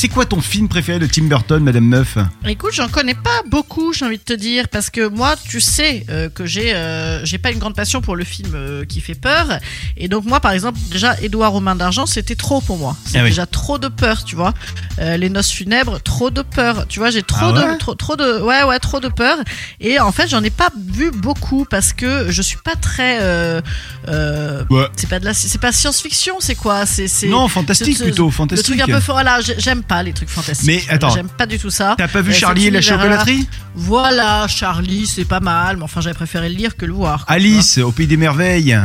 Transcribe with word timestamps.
C'est 0.00 0.08
quoi 0.08 0.24
ton 0.24 0.40
film 0.40 0.66
préféré 0.66 0.98
de 0.98 1.04
Tim 1.04 1.24
Burton, 1.24 1.62
Madame 1.62 1.84
Meuf 1.84 2.16
Écoute, 2.48 2.70
j'en 2.72 2.88
connais 2.88 3.12
pas 3.12 3.42
beaucoup, 3.50 3.92
j'ai 3.92 4.06
envie 4.06 4.16
de 4.16 4.22
te 4.22 4.32
dire, 4.32 4.66
parce 4.70 4.88
que 4.88 5.06
moi, 5.06 5.34
tu 5.46 5.60
sais 5.60 6.06
euh, 6.08 6.30
que 6.30 6.46
j'ai 6.46 6.72
euh, 6.74 7.22
j'ai 7.26 7.36
pas 7.36 7.50
une 7.50 7.58
grande 7.58 7.74
passion 7.74 8.00
pour 8.00 8.16
le 8.16 8.24
film 8.24 8.52
euh, 8.54 8.86
qui 8.86 9.02
fait 9.02 9.14
peur, 9.14 9.58
et 9.98 10.08
donc 10.08 10.24
moi, 10.24 10.40
par 10.40 10.52
exemple, 10.52 10.78
déjà 10.90 11.20
Édouard 11.20 11.52
Romain 11.52 11.76
d'argent, 11.76 12.06
c'était 12.06 12.34
trop 12.34 12.62
pour 12.62 12.78
moi. 12.78 12.96
C'est 13.04 13.18
Ah 13.18 13.24
oui. 13.24 13.28
déjà 13.28 13.44
trop 13.44 13.76
de 13.76 13.88
peur, 13.88 14.24
tu 14.24 14.36
vois. 14.36 14.54
Euh, 15.00 15.18
les 15.18 15.28
noces 15.28 15.50
funèbres, 15.50 16.00
trop 16.02 16.30
de 16.30 16.40
peur, 16.40 16.86
tu 16.88 16.98
vois. 16.98 17.10
J'ai 17.10 17.22
trop 17.22 17.48
Ah 17.50 17.52
ouais 17.52 17.72
de 17.74 17.78
trop, 17.78 17.94
trop 17.94 18.16
de 18.16 18.40
ouais 18.40 18.62
ouais 18.62 18.78
trop 18.78 19.00
de 19.00 19.08
peur, 19.08 19.36
et 19.80 20.00
en 20.00 20.12
fait, 20.12 20.28
j'en 20.28 20.42
ai 20.42 20.48
pas 20.50 20.70
vu 20.78 21.10
beaucoup 21.10 21.66
parce 21.68 21.92
que 21.92 22.30
je 22.30 22.40
suis 22.40 22.56
pas 22.64 22.74
très 22.74 23.18
euh, 23.20 23.60
euh, 24.08 24.64
Ouais. 24.70 24.86
c'est 24.96 25.10
pas 25.10 25.20
de 25.20 25.26
la 25.26 25.34
c'est 25.34 25.60
pas 25.60 25.72
science-fiction, 25.72 26.36
c'est 26.40 26.54
quoi? 26.54 26.86
C'est 26.86 27.06
c'est 27.06 27.26
Non, 27.28 27.48
fantastique 27.48 27.98
ce- 27.98 28.04
plutôt, 28.04 28.26
Le 28.26 28.30
fantastique. 28.30 28.66
truc 28.78 28.80
un 28.80 28.86
peu 28.94 29.00
fort, 29.00 29.16
voilà, 29.16 29.42
j'ai- 29.42 29.56
j'aime 29.58 29.82
pas 29.90 30.02
les 30.04 30.12
trucs 30.12 30.28
fantastiques. 30.30 30.66
Mais 30.66 30.82
attends. 30.88 31.10
j'aime 31.10 31.28
pas 31.28 31.46
du 31.46 31.58
tout 31.58 31.70
ça. 31.70 31.94
T'as 31.98 32.06
pas 32.08 32.22
vu 32.22 32.30
Euh, 32.30 32.34
Charlie 32.34 32.66
et 32.68 32.70
la 32.70 32.80
chocolaterie? 32.80 33.48
Voilà, 33.74 34.46
Charlie, 34.48 35.06
c'est 35.06 35.24
pas 35.24 35.40
mal, 35.40 35.76
mais 35.76 35.82
enfin, 35.82 36.00
j'avais 36.00 36.14
préféré 36.14 36.48
le 36.48 36.54
lire 36.54 36.76
que 36.76 36.86
le 36.86 36.92
voir. 36.92 37.26
quoi, 37.26 37.34
Alice, 37.34 37.78
au 37.78 37.90
pays 37.90 38.06
des 38.06 38.16
merveilles. 38.16 38.78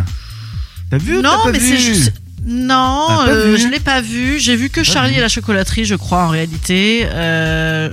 T'as 0.90 0.98
vu 0.98 1.22
Non, 1.22 1.44
pas 1.44 1.52
mais 1.52 1.60
c'est 1.60 1.78
juste. 1.78 2.14
Non, 2.48 3.08
euh, 3.28 3.58
je 3.58 3.68
l'ai 3.68 3.80
pas 3.80 4.02
vu. 4.02 4.40
J'ai 4.40 4.56
vu 4.56 4.70
que 4.70 4.84
Charlie 4.84 5.14
vu? 5.14 5.18
et 5.18 5.22
la 5.22 5.30
chocolaterie, 5.30 5.86
je 5.86 5.96
crois, 5.96 6.24
en 6.26 6.28
réalité. 6.28 7.08
Euh, 7.12 7.90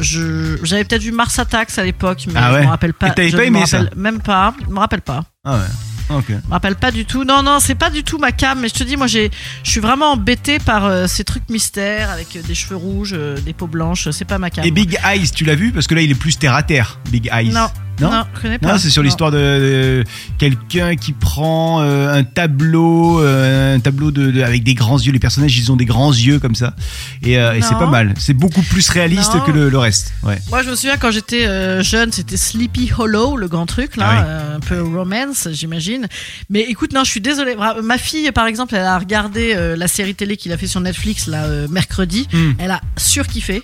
J'avais 0.63 0.85
peut-être 0.85 1.03
vu 1.03 1.13
Mars 1.13 1.39
Attacks 1.39 1.79
à 1.79 1.85
l'époque, 1.85 2.25
mais 2.27 2.35
Ah 2.37 2.53
je 2.59 2.65
me 2.65 2.67
rappelle 2.69 2.93
pas. 2.95 3.15
Et 3.17 3.29
je 3.31 3.37
pas 3.37 3.45
aimé 3.45 3.65
ça? 3.67 3.81
Même 3.97 4.21
pas. 4.21 4.55
Je 4.67 4.73
me 4.73 4.79
rappelle 4.79 5.01
pas. 5.01 5.25
Ah 5.45 5.55
ouais. 5.55 5.92
Ok. 6.17 6.27
Je 6.29 6.35
me 6.35 6.51
rappelle 6.51 6.77
pas 6.77 6.91
du 6.91 7.05
tout. 7.05 7.25
Non, 7.25 7.43
non, 7.43 7.59
c'est 7.61 7.75
pas 7.75 7.91
du 7.91 8.05
tout 8.05 8.19
ma 8.19 8.33
cam. 8.33 8.61
Mais 8.61 8.69
je 8.69 8.75
te 8.75 8.85
dis, 8.85 8.97
moi, 8.97 9.07
j'ai, 9.07 9.31
je 9.63 9.71
suis 9.71 9.81
vraiment 9.81 10.13
embêtée 10.13 10.59
par 10.59 10.85
euh, 10.85 11.07
ces 11.07 11.25
trucs 11.25 11.49
mystères 11.49 12.11
avec 12.11 12.37
euh, 12.37 12.43
des 12.43 12.55
cheveux 12.55 12.77
rouges, 12.77 13.15
euh, 13.15 13.39
des 13.41 13.53
peaux 13.53 13.67
blanches. 13.67 14.11
C'est 14.11 14.25
pas 14.25 14.39
ma 14.39 14.51
cam. 14.51 14.65
Et 14.65 14.71
Big 14.71 14.99
Eyes, 15.05 15.31
tu 15.31 15.45
l'as 15.45 15.55
vu? 15.55 15.73
Parce 15.73 15.87
que 15.87 15.95
là, 15.95 16.03
il 16.03 16.11
est 16.11 16.17
plus 16.17 16.39
terre 16.39 16.55
à 16.55 16.63
terre, 16.63 16.99
Big 17.11 17.29
Eyes. 17.33 17.51
Non, 17.51 17.69
Non 18.03 18.11
non, 18.13 18.25
je 18.35 18.41
connais 18.43 18.59
pas. 18.59 18.73
Non, 18.73 18.79
c'est 18.79 18.91
sur 18.91 19.03
l'histoire 19.03 19.31
de, 19.31 19.37
de 19.37 20.05
quelqu'un 20.39 20.97
qui 20.97 21.13
prend 21.13 21.81
euh, 21.83 22.13
un 22.13 22.25
tableau, 22.25 23.21
euh, 23.23 23.77
un 23.77 23.81
tableau 23.81 24.11
de, 24.11 24.31
de- 24.31 24.43
avec 24.43 24.63
des 24.65 24.75
grands 24.75 24.99
yeux. 24.99 25.13
Les 25.13 25.19
personnages, 25.19 25.57
ils 25.59 25.71
ont 25.73 25.77
des 25.77 25.85
grands 25.85 26.13
yeux 26.13 26.39
comme 26.39 26.55
ça, 26.55 26.75
et, 27.23 27.39
euh, 27.39 27.55
et 27.55 27.63
c'est 27.63 27.75
pas 27.75 27.87
mal. 27.87 28.15
C'est 28.19 28.35
beaucoup 28.35 28.63
plus 28.63 28.89
réaliste 28.91 29.35
Non. 29.35 29.41
que 29.41 29.51
le, 29.51 29.69
le 29.69 29.79
reste. 29.79 30.13
Ouais. 30.23 30.39
Moi, 30.51 30.63
je 30.63 30.71
me 30.71 30.75
souviens 30.75 30.97
quand 30.97 31.11
j'étais 31.11 31.83
jeune, 31.83 32.13
c'était 32.13 32.37
Sleepy 32.37 32.91
Hollow, 32.97 33.37
le 33.37 33.49
grand 33.49 33.67
truc 33.67 33.97
là, 33.97 34.07
Ah 34.09 34.25
oui. 34.51 34.55
un 34.57 34.61
peu 34.61 34.83
romance, 34.83 35.49
j'imagine. 35.53 36.07
Mais 36.51 36.61
écoute, 36.63 36.93
non, 36.93 37.05
je 37.05 37.11
suis 37.11 37.21
désolée. 37.21 37.57
Ma 37.83 37.99
fille, 37.99 38.31
par 38.33 38.47
exemple, 38.47 38.75
elle 38.75 38.85
a 38.85 38.99
regardé 38.99 39.55
la 39.77 39.89
série 39.89 40.15
télé 40.15 40.37
qu'il 40.37 40.53
a 40.53 40.57
fait 40.57 40.67
sur 40.67 40.81
Netflix 40.81 41.27
là 41.27 41.47
mercredi. 41.71 42.29
Hmm. 42.33 42.53
Elle 42.59 42.71
a 42.71 42.81
surkiffé. 42.97 43.63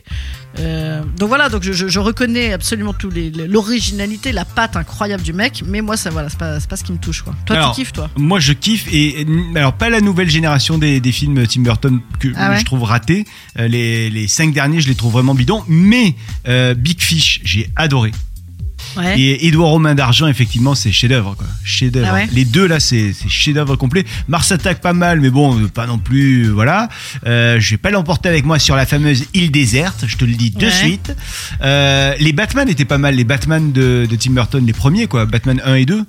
Donc 0.56 1.28
voilà, 1.28 1.48
donc 1.48 1.62
je, 1.62 1.72
je- 1.72 1.88
je 1.88 2.00
reconnais 2.00 2.52
absolument 2.52 2.92
les- 3.30 3.30
la 4.32 4.44
patte 4.44 4.76
incroyable 4.76 5.22
du 5.22 5.32
mec. 5.32 5.62
Mais 5.66 5.80
moi, 5.80 5.96
ça 5.96 6.10
voilà, 6.10 6.28
c'est 6.28 6.38
pas, 6.38 6.60
c'est 6.60 6.68
pas 6.68 6.76
ce 6.76 6.84
qui 6.84 6.92
me 6.92 6.98
touche 6.98 7.22
quoi. 7.22 7.34
Toi, 7.46 7.56
Alors, 7.56 7.74
tu 7.74 7.80
kiffes 7.82 7.92
toi 7.92 8.10
Moi, 8.16 8.40
je 8.40 8.52
kiffe 8.52 8.86
et 8.92 9.08
et, 9.20 9.26
alors 9.54 9.72
pas 9.72 9.90
la 9.90 10.00
nouvelle 10.00 10.28
génération 10.28 10.78
des, 10.78 11.00
des 11.00 11.12
films 11.12 11.46
Tim 11.46 11.62
Burton 11.62 12.00
que 12.18 12.28
Ah 12.36 12.50
ouais 12.50 12.58
je 12.60 12.64
trouve 12.64 12.82
ratés. 12.82 13.24
Euh, 13.58 13.68
les, 13.68 14.10
les 14.10 14.28
cinq 14.28 14.52
derniers, 14.52 14.80
je 14.80 14.88
les 14.88 14.94
trouve 14.94 15.12
vraiment 15.12 15.34
bidons. 15.34 15.64
Mais 15.68 16.14
euh, 16.46 16.74
Big 16.74 17.00
Fish, 17.00 17.40
j'ai 17.44 17.70
adoré. 17.76 18.12
Ouais. 18.96 19.18
Et 19.20 19.46
Édouard 19.46 19.70
Romain 19.70 19.94
d'Argent, 19.94 20.26
effectivement, 20.28 20.74
c'est 20.74 20.90
chef-d'œuvre, 20.92 21.34
quoi. 21.36 21.46
Chef-d'œuvre. 21.64 22.08
Ah 22.10 22.14
ouais 22.14 22.28
Les 22.32 22.44
deux 22.44 22.66
là, 22.66 22.80
c'est 22.80 23.12
c'est 23.12 23.28
chef-d'œuvre 23.28 23.76
complet. 23.76 24.04
Mars 24.28 24.50
attaque 24.52 24.80
pas 24.80 24.92
mal, 24.92 25.20
mais 25.20 25.30
bon, 25.30 25.58
euh, 25.60 25.68
pas 25.68 25.86
non 25.86 25.98
plus, 25.98 26.46
euh, 26.46 26.50
voilà. 26.52 26.88
Euh, 27.26 27.60
je 27.60 27.70
vais 27.70 27.76
pas 27.76 27.90
l'emporter 27.90 28.28
avec 28.28 28.44
moi 28.44 28.58
sur 28.58 28.76
la 28.76 28.86
fameuse 28.86 29.24
île 29.34 29.50
déserte, 29.50 30.04
je 30.06 30.16
te 30.16 30.24
le 30.24 30.32
dis 30.32 30.50
de 30.50 30.64
Ouais. 30.66 30.70
suite. 30.72 31.14
Euh, 31.62 32.14
les 32.20 32.32
Batman 32.32 32.68
étaient 32.68 32.84
pas 32.84 32.98
mal, 32.98 33.14
les 33.14 33.24
Batman 33.24 33.72
de, 33.72 34.06
de 34.10 34.16
Tim 34.16 34.32
Burton, 34.32 34.64
les 34.66 34.72
premiers, 34.72 35.06
quoi. 35.06 35.26
Batman 35.26 35.60
1 35.64 35.74
et 35.74 35.84
2. 35.86 36.04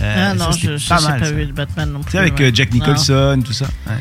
Euh, 0.00 0.30
ah 0.30 0.34
non, 0.34 0.46
ça, 0.46 0.52
c'était 0.52 0.66
je, 0.72 0.76
je 0.78 0.88
pas 0.88 0.98
sais 0.98 1.08
mal, 1.08 1.24
ça. 1.24 1.30
vu 1.30 1.46
de 1.46 1.52
Batman 1.52 1.92
non 1.92 2.00
plus. 2.00 2.10
C'est 2.12 2.18
avec 2.18 2.36
ouais. 2.38 2.46
euh, 2.46 2.50
Jack 2.52 2.72
Non. 2.72 2.78
Nicholson, 2.80 3.40
tout 3.44 3.52
ça. 3.52 3.66
Ouais. 3.86 3.92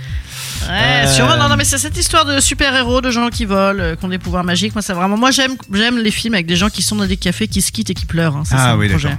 Ouais, 0.70 1.06
Euh, 1.06 1.08
sûrement. 1.14 1.38
Non, 1.38 1.50
non, 1.50 1.56
mais 1.58 1.64
c'est 1.66 1.78
cette 1.78 1.98
histoire 1.98 2.26
de 2.26 2.40
super-héros, 2.40 3.02
de 3.02 3.12
gens 3.12 3.30
qui 3.30 3.46
volent, 3.46 3.80
euh, 3.80 3.96
qui 3.96 4.06
ont 4.06 4.10
des 4.10 4.18
pouvoirs 4.18 4.44
magiques. 4.44 4.74
Moi, 4.76 4.82
ça 4.82 4.94
vraiment. 4.94 5.18
Moi, 5.18 5.32
j'aime, 5.32 5.54
j'aime 5.74 5.98
les 6.00 6.12
films 6.12 6.34
avec 6.36 6.46
des 6.46 6.56
gens 6.56 6.70
qui 6.70 6.82
sont 6.82 6.96
dans 6.96 7.06
des 7.06 7.18
cafés, 7.18 7.48
qui 7.48 7.62
se 7.62 7.72
quittent 7.72 7.90
et 7.90 7.94
qui 7.94 8.06
pleurent. 8.06 8.38
hein. 8.38 8.44
C'est 8.46 8.56
ça 8.56 8.70
Ah 8.72 8.78
oui, 8.78 8.88
d'accord. 8.88 9.12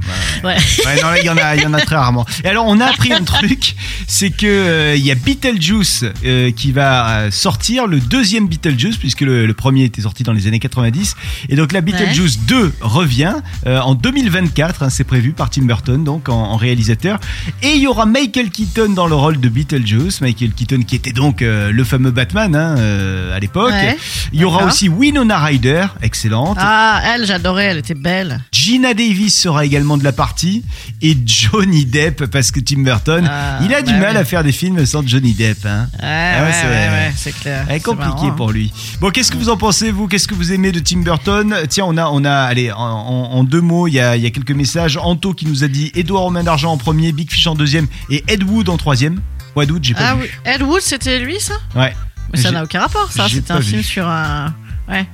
Ouais, 0.42 0.54
Ouais. 0.54 0.56
Ouais, 0.86 1.02
non, 1.02 1.08
là, 1.10 1.18
il 1.20 1.24
y 1.26 1.30
en 1.30 1.36
a, 1.36 1.56
il 1.56 1.62
y 1.62 1.66
en 1.66 1.74
a 1.74 1.80
très 1.80 1.96
rarement. 1.96 2.24
Et 2.44 2.48
alors, 2.48 2.66
on 2.66 2.80
a 2.80 2.86
appris 2.86 3.12
un 3.12 3.22
truc, 3.24 3.74
c'est 4.06 4.30
que 4.30 4.46
euh, 4.46 4.96
il 4.96 5.04
y 5.04 5.10
a 5.10 5.14
Beetlejuice 5.14 6.04
euh, 6.24 6.50
qui 6.52 6.72
va 6.72 7.30
sortir, 7.30 7.86
le 7.86 8.00
deuxième 8.00 8.48
Beetlejuice, 8.48 8.96
puisque 8.96 9.20
le, 9.22 9.46
le 9.46 9.54
premier 9.54 9.84
était 9.84 10.02
sorti 10.02 10.22
dans 10.22 10.32
les 10.32 10.46
années 10.46 10.58
90. 10.60 11.16
Et 11.48 11.56
donc 11.56 11.72
là, 11.72 11.80
Beetlejuice 11.80 12.38
2 12.46 12.72
revient 12.80 13.34
euh, 13.66 13.80
en 13.80 13.94
2024, 13.94 14.82
hein, 14.82 14.90
c'est 14.90 15.04
prévu 15.04 15.32
par 15.32 15.50
Tim 15.50 15.62
Burton, 15.62 16.02
donc 16.04 16.28
en, 16.28 16.34
en 16.34 16.56
réalisateur. 16.56 17.18
Et 17.62 17.72
il 17.74 17.80
y 17.82 17.86
aura 17.86 18.06
Michael 18.06 18.50
Keaton 18.50 18.90
dans 18.94 19.06
le 19.06 19.14
rôle 19.14 19.40
de 19.40 19.48
Beetlejuice, 19.48 20.20
Michael 20.20 20.52
Keaton 20.52 20.82
qui 20.86 20.96
était 20.96 21.12
donc 21.12 21.33
euh, 21.42 21.70
le 21.72 21.84
fameux 21.84 22.10
Batman 22.10 22.54
hein, 22.54 22.76
euh, 22.78 23.36
à 23.36 23.40
l'époque. 23.40 23.70
Ouais, 23.72 23.96
il 24.32 24.40
y 24.40 24.44
aura 24.44 24.58
d'accord. 24.58 24.72
aussi 24.72 24.88
Winona 24.88 25.38
Ryder, 25.38 25.86
excellente. 26.02 26.56
Ah, 26.60 27.00
elle, 27.14 27.26
j'adorais. 27.26 27.66
Elle 27.66 27.78
était 27.78 27.94
belle. 27.94 28.40
Gina 28.52 28.94
Davis 28.94 29.34
sera 29.38 29.64
également 29.64 29.96
de 29.96 30.04
la 30.04 30.12
partie 30.12 30.64
et 31.02 31.16
Johnny 31.26 31.84
Depp 31.86 32.26
parce 32.26 32.50
que 32.50 32.60
Tim 32.60 32.82
Burton 32.82 33.28
Ah, 33.30 33.58
il 33.62 33.72
a 33.74 33.82
du 33.82 33.92
bah 33.92 33.98
mal 33.98 34.12
oui. 34.12 34.18
à 34.18 34.24
faire 34.24 34.42
des 34.44 34.52
films 34.52 34.84
sans 34.86 35.06
Johnny 35.06 35.32
Depp 35.34 35.64
hein. 35.66 35.88
Ouais, 36.00 36.06
ouais, 36.08 36.46
ouais, 36.46 36.52
c'est- 36.52 36.66
ouais, 36.66 36.88
ouais, 36.88 37.12
c'est 37.16 37.32
clair. 37.40 37.64
C'est 37.68 37.74
C'est 37.74 37.82
compliqué 37.82 38.08
marrant, 38.08 38.26
hein. 38.28 38.34
pour 38.36 38.52
lui. 38.52 38.72
Bon, 39.00 39.10
qu'est-ce 39.10 39.30
que 39.32 39.36
vous 39.36 39.48
en 39.48 39.56
pensez 39.56 39.90
vous? 39.90 40.08
Qu'est-ce 40.08 40.28
que 40.28 40.34
vous 40.34 40.52
aimez 40.52 40.72
de 40.72 40.80
Tim 40.80 41.00
Burton? 41.00 41.54
Tiens, 41.68 41.84
on 41.86 41.96
a, 41.96 42.06
on 42.08 42.24
a, 42.24 42.32
allez, 42.32 42.72
en, 42.72 42.78
en- 42.78 43.30
en 43.32 43.44
deux 43.44 43.60
mots, 43.60 43.88
il 43.88 43.94
y 43.94 44.00
a, 44.00 44.16
il 44.16 44.22
y 44.22 44.26
a 44.26 44.30
quelques 44.30 44.50
messages. 44.52 44.96
Anto 44.96 45.32
qui 45.34 45.46
nous 45.46 45.64
a 45.64 45.68
dit 45.68 45.90
Edouard 45.94 46.22
Romain 46.24 46.42
d'argent 46.42 46.72
en 46.72 46.76
premier, 46.78 47.12
Big 47.12 47.30
Fish 47.30 47.46
en 47.46 47.54
deuxième 47.54 47.86
et 48.10 48.24
Ed 48.28 48.42
Wood 48.44 48.68
en 48.68 48.76
troisième. 48.76 49.20
Ou 49.56 49.62
Ed 49.62 49.70
Wood, 49.70 49.84
j'ai 49.84 49.94
pas 49.94 50.00
Ah 50.10 50.14
vu. 50.16 50.22
oui. 50.22 50.30
Ed 50.44 50.62
Wood, 50.62 50.80
c'était 50.80 51.18
lui, 51.18 51.40
ça? 51.40 51.54
Ouais. 51.74 51.94
Mais 52.32 52.40
ça 52.40 52.50
n'a 52.50 52.64
aucun 52.64 52.80
rapport, 52.80 53.10
ça. 53.12 53.28
C'était 53.28 53.52
un 53.52 53.58
vu. 53.60 53.70
film 53.70 53.82
sur 53.82 54.08
un. 54.08 54.54
Ouais. 54.88 55.06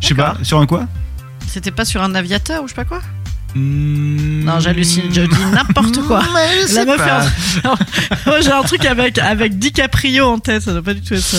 Je 0.00 0.08
sais 0.08 0.14
pas. 0.14 0.36
Sur 0.42 0.58
un 0.60 0.66
quoi? 0.66 0.86
C'était 1.46 1.70
pas 1.70 1.84
sur 1.84 2.02
un 2.02 2.14
aviateur 2.14 2.62
ou 2.62 2.66
je 2.66 2.70
sais 2.72 2.76
pas 2.76 2.84
quoi? 2.84 3.00
Hmm. 3.54 4.42
Non, 4.44 4.58
j'hallucine, 4.58 5.04
je 5.12 5.20
dis 5.22 5.44
n'importe 5.52 6.02
quoi. 6.08 6.22
Sais 6.66 6.84
La 6.84 6.96
meuf 6.96 7.00
Moi, 8.26 8.40
j'ai 8.40 8.50
un 8.50 8.62
truc 8.62 8.84
avec, 8.84 9.16
avec 9.18 9.58
DiCaprio 9.60 10.26
en 10.26 10.38
tête, 10.40 10.62
ça 10.62 10.72
doit 10.72 10.82
pas 10.82 10.94
du 10.94 11.00
tout 11.02 11.14
être 11.14 11.20
ça. 11.22 11.36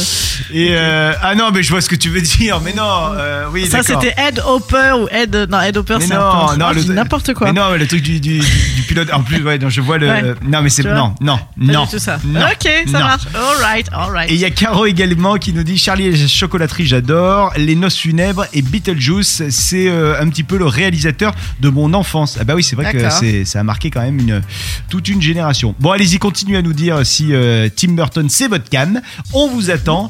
Et 0.54 0.70
euh, 0.72 1.14
ah 1.22 1.36
non, 1.36 1.52
mais 1.54 1.64
je 1.64 1.70
vois 1.70 1.82
ce 1.82 1.90
que 1.90 1.96
tu 1.96 2.10
veux 2.10 2.22
dire. 2.22 2.60
Mais 2.62 2.74
non, 2.74 2.84
euh, 3.14 3.46
oui, 3.52 3.66
Ça, 3.68 3.82
d'accord. 3.82 4.02
c'était 4.02 4.16
Ed 4.22 4.42
Hopper 4.46 4.94
ou 5.00 5.08
Ed. 5.10 5.48
Non, 5.50 5.62
Ed 5.62 5.78
Hopper, 5.78 5.98
Mais 6.00 6.06
c'est 6.08 6.16
non, 6.16 6.22
un 6.22 6.48
peu. 6.54 6.58
non, 6.60 6.70
le- 6.72 6.82
dis 6.82 6.90
n'importe 6.92 7.34
quoi. 7.34 7.48
Mais 7.48 7.54
non, 7.60 7.70
mais 7.72 7.78
le 7.78 7.88
truc 7.88 8.02
du, 8.02 8.20
du, 8.20 8.40
du- 8.40 8.82
pilote. 8.88 9.10
En 9.14 9.24
plus, 9.24 9.42
ouais, 9.44 9.58
non, 9.58 9.70
je 9.70 9.82
vois 9.82 9.98
le. 9.98 10.08
Ouais. 10.08 10.24
Non, 10.48 10.62
mais 10.62 10.70
c'est 10.70 10.84
non, 10.84 11.14
non, 11.22 11.40
non. 11.58 11.86
tout 11.88 12.00
ça. 12.00 12.18
non, 12.26 12.42
ok, 12.42 12.70
ça 12.92 13.00
non. 13.00 13.06
marche. 13.06 13.24
Alright, 13.34 13.88
alright. 13.92 14.32
Et 14.32 14.34
il 14.36 14.40
y 14.40 14.46
a 14.46 14.50
Caro 14.52 14.86
également 14.86 15.36
qui 15.38 15.54
nous 15.54 15.64
dit 15.64 15.78
Charlie 15.78 16.08
et 16.08 16.12
la 16.12 16.28
chocolaterie, 16.28 16.86
j'adore. 16.86 17.54
Les 17.58 17.76
noces 17.76 17.98
funèbres 17.98 18.46
et 18.54 18.62
Beetlejuice, 18.62 19.44
c'est 19.50 19.88
euh, 19.90 20.20
un 20.22 20.30
petit 20.30 20.44
peu 20.44 20.58
le 20.58 20.66
réalisateur 20.66 21.34
de 21.60 21.70
mon 21.70 21.94
enfance. 21.94 22.38
Ah 22.40 22.44
bah 22.44 22.56
oui, 22.56 22.64
c'est 22.64 22.76
vrai 22.76 22.92
que 22.94 23.10
c'est, 23.10 23.46
ça 23.46 23.60
a 23.60 23.64
marqué 23.64 23.90
quand 23.90 24.02
même 24.02 24.20
une, 24.20 24.42
toute 24.90 25.08
une 25.10 25.22
génération. 25.22 25.76
Bon, 25.80 25.92
allez-y, 25.92 26.18
continuez 26.20 26.58
à 26.58 26.62
nous 26.62 26.74
dire 26.74 27.06
si 27.06 27.34
euh, 27.34 27.70
Tim 27.76 27.94
Burton 27.94 28.28
c'est 28.30 28.48
votre 28.48 28.70
cam. 28.70 29.02
On 29.34 29.48
vous 29.50 29.70
attend. 29.72 30.10